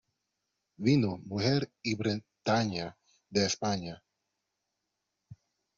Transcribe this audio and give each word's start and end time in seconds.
vino, 0.79 1.19
mujer 1.27 1.71
y 1.83 1.93
Bretaña, 1.93 2.97
de 3.29 3.45
España. 3.45 4.03